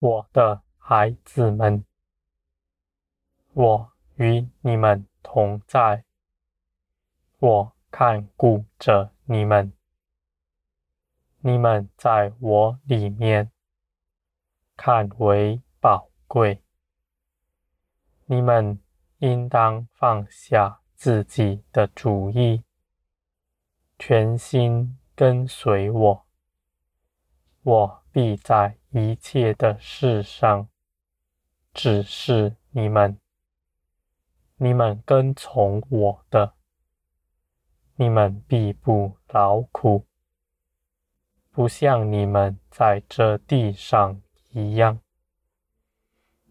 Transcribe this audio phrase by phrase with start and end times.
[0.00, 1.84] 我的孩子们，
[3.52, 6.04] 我与你们同在，
[7.38, 9.74] 我看顾着你们，
[11.40, 13.52] 你们在我里面。
[14.74, 16.62] 看为宝贵，
[18.24, 18.80] 你们
[19.18, 22.64] 应当放下自己的主意，
[23.98, 26.26] 全心跟随我，
[27.62, 30.68] 我必在一切的事上
[31.74, 33.18] 指示你们。
[34.56, 36.54] 你们跟从我的，
[37.96, 40.06] 你们必不劳苦，
[41.50, 44.20] 不像你们在这地上
[44.52, 45.00] 一样。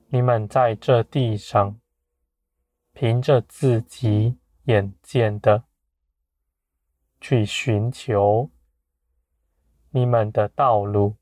[0.09, 1.79] 你们在这地上，
[2.93, 5.63] 凭着自己眼见的
[7.19, 8.51] 去寻求。
[9.91, 11.15] 你们的道路，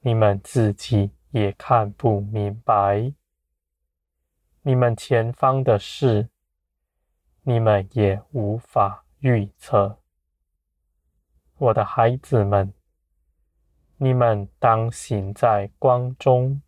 [0.00, 3.14] 你们自己也看不明白；
[4.60, 6.28] 你们前方的事，
[7.42, 9.98] 你们也无法预测。
[11.56, 12.74] 我的孩子们，
[13.96, 16.60] 你们当行在光中，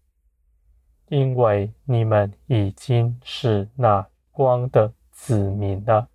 [1.09, 6.09] 因为你们已经是那光的子民了。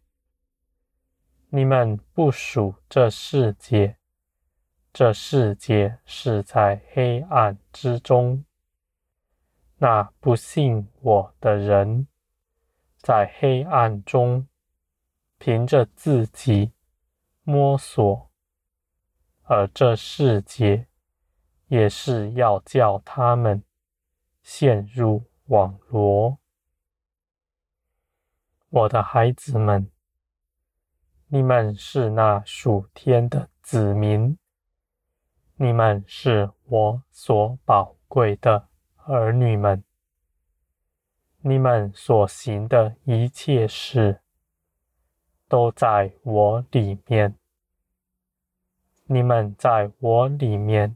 [1.49, 3.98] 你们不属这世界。
[4.99, 8.43] 这世界是在黑暗之中，
[9.77, 12.05] 那不信我的人，
[12.97, 14.45] 在黑暗中
[15.37, 16.73] 凭着自己
[17.43, 18.29] 摸索，
[19.43, 20.87] 而这世界
[21.67, 23.63] 也是要叫他们
[24.43, 26.37] 陷入网罗。
[28.67, 29.89] 我的孩子们，
[31.27, 34.37] 你们是那属天的子民。
[35.61, 38.69] 你们是我所宝贵的
[39.03, 39.83] 儿女们，
[41.41, 44.21] 你们所行的一切事，
[45.49, 47.37] 都在我里面。
[49.03, 50.95] 你们在我里面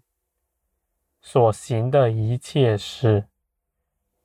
[1.19, 3.27] 所行的一切事，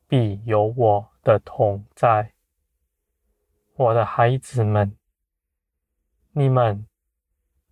[0.07, 2.33] 必有我的同在。
[3.75, 4.97] 我的孩子们，
[6.31, 6.87] 你们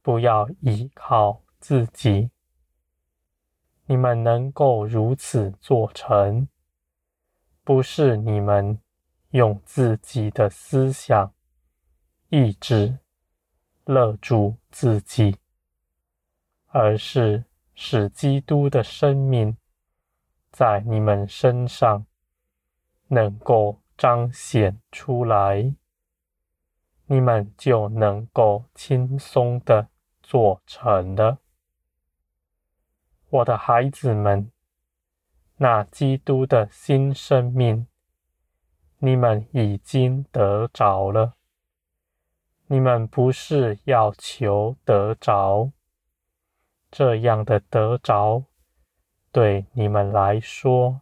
[0.03, 2.33] 不要依靠自己。
[3.89, 6.49] 你们能够如此做成，
[7.63, 8.81] 不是你们
[9.31, 11.33] 用自己的思想、
[12.29, 12.99] 意志
[13.85, 15.37] 勒住自己，
[16.67, 19.57] 而是使基督的生命
[20.51, 22.05] 在你们身上
[23.07, 25.73] 能够彰显出来，
[27.07, 29.89] 你们就能够轻松的
[30.23, 31.39] 做成了。
[33.29, 34.51] 我的孩子们，
[35.57, 37.89] 那基督的新生命，
[38.99, 41.35] 你们已经得着了。
[42.69, 45.73] 你们不是要求得着，
[46.91, 48.45] 这样的得着，
[49.33, 51.01] 对你们来说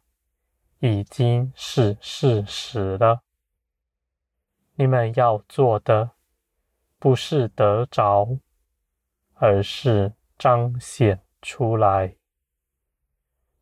[0.78, 3.22] 已经是事实了。
[4.76, 6.10] 你们要做的，
[6.98, 8.38] 不是得着，
[9.34, 12.16] 而是彰显出来，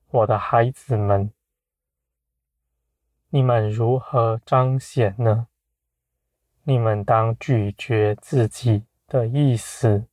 [0.08, 1.32] 我的孩子们，
[3.30, 5.48] 你们如何彰显呢？
[6.62, 10.06] 你们当拒绝自己的意思，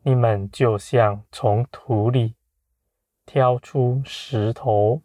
[0.00, 2.34] 你们就像从土里
[3.26, 5.02] 挑出石头，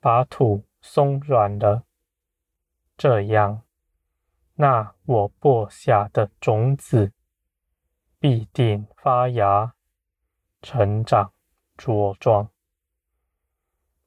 [0.00, 1.84] 把土松软了，
[2.98, 3.62] 这样，
[4.56, 7.10] 那我播下的种子
[8.18, 9.75] 必定发芽。
[10.66, 11.32] 成长
[11.78, 12.50] 茁壮，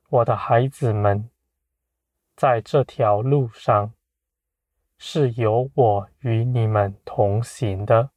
[0.09, 1.29] 我的孩子们，
[2.35, 3.94] 在这条路上
[4.97, 8.09] 是有我与你们同行的，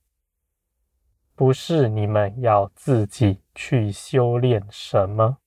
[1.37, 5.39] 不是你们要自己去修炼什么，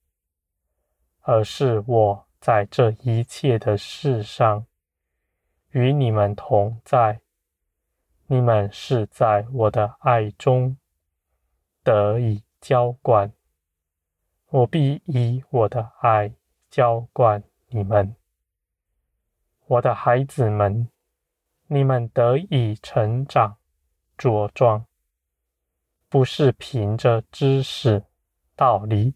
[1.24, 4.66] 而是我在这一切的事上
[5.72, 7.20] 与你们同在，
[8.28, 10.78] 你们是在我的爱中
[11.84, 12.45] 得以。
[12.68, 13.32] 浇灌，
[14.48, 16.34] 我必以我的爱
[16.68, 18.16] 浇灌你们，
[19.68, 20.90] 我的孩子们，
[21.68, 23.58] 你们得以成长
[24.18, 24.84] 茁壮，
[26.10, 28.04] 不是凭着知识
[28.56, 29.14] 道理，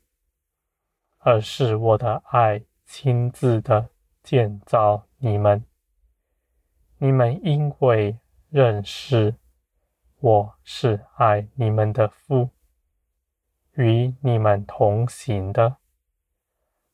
[1.18, 3.90] 而是我的爱亲自的
[4.22, 5.66] 建造你们。
[7.00, 8.20] 你们因为
[8.50, 9.34] 认识
[10.20, 12.52] 我是爱你们的父。
[13.80, 15.78] 与你们同行的，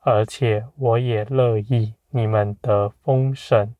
[0.01, 3.73] 而且我也乐意你们得丰盛。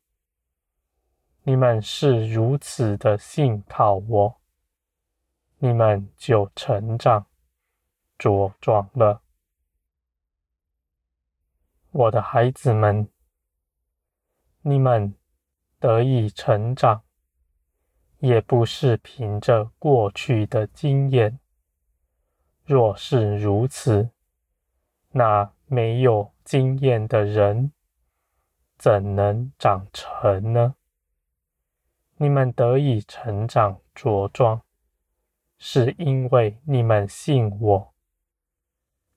[1.44, 4.40] 你们是如此的信靠我，
[5.58, 7.26] 你们就成长
[8.18, 9.22] 茁壮了。
[11.92, 13.08] 我的孩子们，
[14.62, 15.14] 你们
[15.78, 17.04] 得以成长，
[18.18, 21.38] 也不是凭着过去的经验。
[22.66, 24.10] 若是如此，
[25.12, 27.72] 那没有经验的人
[28.76, 30.74] 怎能长成呢？
[32.16, 34.62] 你们得以成长茁壮，
[35.58, 37.94] 是因为你们信我。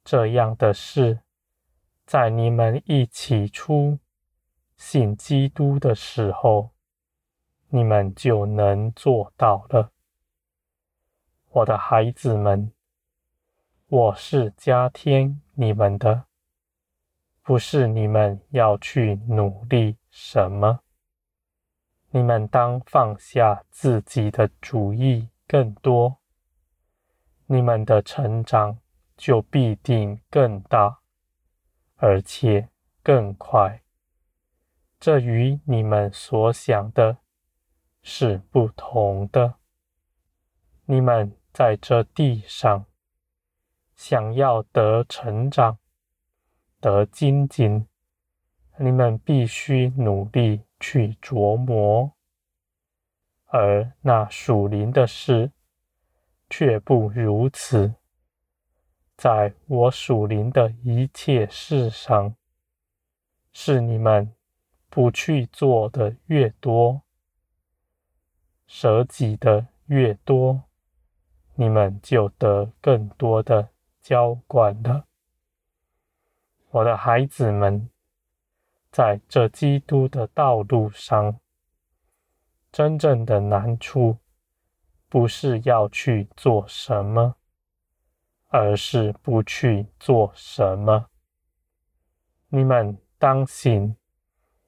[0.03, 1.21] 这样的事，
[2.05, 3.97] 在你们一起出
[4.77, 6.69] 信基督的时候，
[7.69, 9.91] 你们就能做到了。
[11.49, 12.71] 我的孩子们，
[13.91, 16.25] 我是加添你们的，
[17.41, 20.81] 不是你们要去努力什么。
[22.11, 26.19] 你们当放下自己的主意更多，
[27.47, 28.77] 你们的成长
[29.17, 30.99] 就必定更大，
[31.95, 32.69] 而且
[33.01, 33.81] 更快。
[34.99, 37.17] 这与你们所想的
[38.03, 39.55] 是不同的。
[40.85, 42.85] 你们在这地上
[43.99, 45.77] 想要得成长、
[46.79, 47.85] 得精进，
[48.77, 50.61] 你们必须努力。
[50.79, 52.13] 去琢磨，
[53.47, 55.51] 而那属灵的事
[56.49, 57.95] 却不如此。
[59.17, 62.33] 在我属灵的一切事上，
[63.51, 64.33] 是你们
[64.89, 67.01] 不去做的越多，
[68.65, 70.63] 舍己的越多，
[71.55, 73.67] 你们就得更多的
[74.09, 75.05] 浇灌了，
[76.71, 77.87] 我的孩子们。
[78.89, 81.39] 在这基督的道路上，
[82.71, 84.17] 真正的难处
[85.09, 87.35] 不是要去做什么，
[88.47, 91.11] 而是不去做什么。
[92.47, 93.95] 你们当心，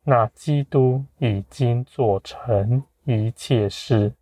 [0.03, 4.13] 那基督已经做成一切事，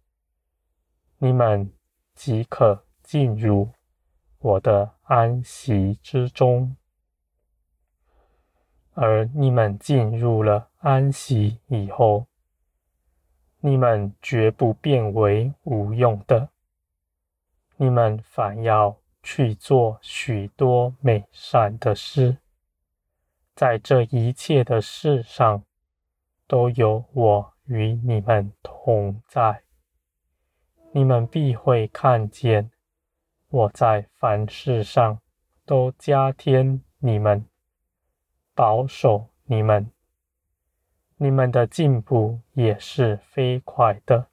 [1.18, 1.70] 你们
[2.16, 3.70] 即可进入
[4.38, 6.76] 我的安息之中。
[8.94, 12.28] 而你们进入了安息以后，
[13.60, 16.50] 你们绝不变为无用的，
[17.78, 22.38] 你们反要去做许多美善的事，
[23.56, 25.64] 在这一切的事上，
[26.46, 29.64] 都有我与你们同在，
[30.92, 32.70] 你们必会看见
[33.50, 35.20] 我在凡事上
[35.66, 37.46] 都加添你们。
[38.54, 39.90] 保守你们，
[41.16, 44.28] 你们的进步也是飞快的。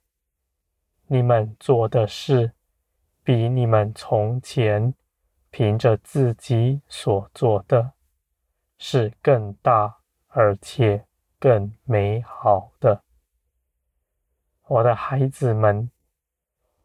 [1.06, 2.52] 你们做的事，
[3.22, 4.92] 比你们从前
[5.50, 7.92] 凭着自己所做的，
[8.78, 11.06] 是更大而且
[11.38, 13.04] 更美好的。
[14.64, 15.88] 我的孩子们，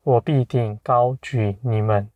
[0.03, 2.10] 我必定高举你们，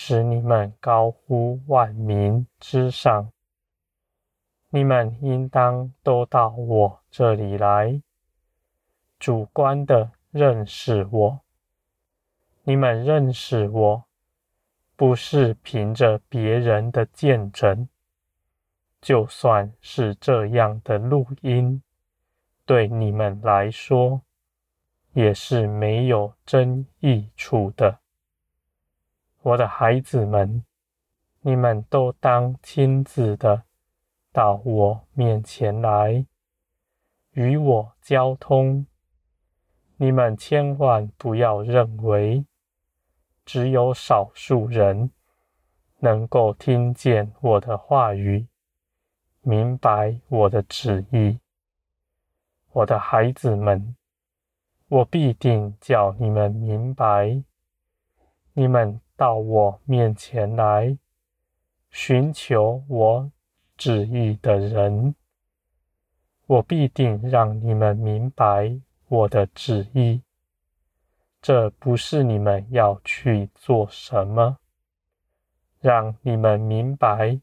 [0.00, 3.32] 使你们高呼万民之上。
[4.70, 8.00] 你们应当都到我这里来，
[9.18, 11.40] 主观的认识我。
[12.62, 14.04] 你们认识我，
[14.94, 17.88] 不是凭着别人的见证，
[19.00, 21.82] 就算是这样的录音，
[22.64, 24.22] 对你们来说
[25.12, 27.98] 也是没有真益处的。
[29.48, 30.62] 我的孩子们，
[31.40, 33.64] 你们都当亲自的。
[34.30, 36.26] 到我面前来，
[37.30, 38.86] 与我交通。
[39.96, 42.44] 你们千万不要认为，
[43.46, 45.10] 只有少数人
[46.00, 48.46] 能够听见我的话语，
[49.40, 51.40] 明白我的旨意。
[52.72, 53.96] 我的孩子们，
[54.88, 57.42] 我必定叫你们明白。
[58.52, 60.96] 你们到我面前来，
[61.90, 63.30] 寻求我。
[63.76, 65.14] 旨意的人，
[66.46, 70.20] 我必定让你们明白我的旨意。
[71.40, 74.58] 这不是你们要去做什么，
[75.80, 77.40] 让你们明白，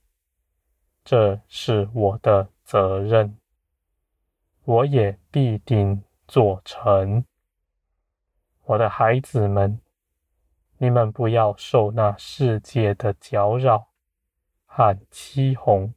[1.05, 3.38] 这是我的责任，
[4.65, 7.24] 我也必定做成。
[8.65, 9.79] 我的孩子们，
[10.77, 13.88] 你们不要受那世界的搅扰
[14.65, 15.94] 和欺哄。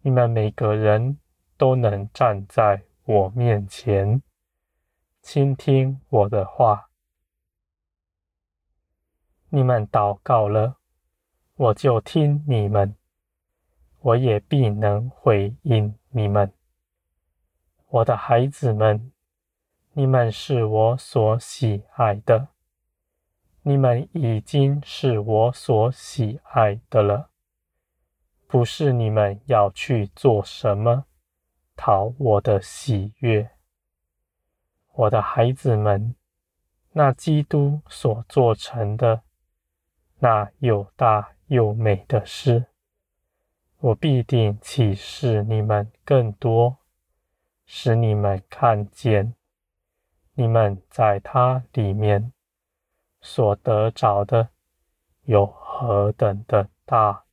[0.00, 1.18] 你们每个人
[1.56, 4.22] 都能站在我面前，
[5.22, 6.90] 倾听我的话。
[9.50, 10.76] 你们祷告了，
[11.54, 12.96] 我就听你们，
[14.00, 16.52] 我也必能回应你们。
[17.88, 19.12] 我的孩子们，
[19.92, 22.48] 你们是我所喜爱的，
[23.68, 27.28] 你们已经是我所喜爱的了。
[28.46, 31.04] 不是你们要去做什么
[31.76, 33.50] 讨我的喜悦，
[34.94, 36.14] 我的孩子们，
[36.92, 39.20] 那基督所做成的
[40.20, 42.68] 那又大又美的事，
[43.80, 46.78] 我必定启示你们更多，
[47.66, 49.34] 使你们看见，
[50.32, 52.32] 你们在它里面
[53.20, 54.48] 所得着的
[55.24, 57.27] 有何等的大。